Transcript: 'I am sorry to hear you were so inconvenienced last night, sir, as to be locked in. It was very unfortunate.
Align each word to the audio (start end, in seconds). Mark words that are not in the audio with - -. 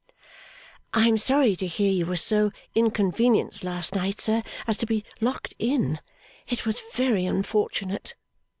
'I 0.95 1.09
am 1.09 1.17
sorry 1.19 1.55
to 1.57 1.67
hear 1.67 1.91
you 1.91 2.07
were 2.07 2.17
so 2.17 2.51
inconvenienced 2.73 3.63
last 3.63 3.93
night, 3.93 4.19
sir, 4.19 4.41
as 4.65 4.75
to 4.77 4.87
be 4.87 5.05
locked 5.19 5.53
in. 5.59 5.99
It 6.47 6.65
was 6.65 6.81
very 6.95 7.27
unfortunate. 7.27 8.15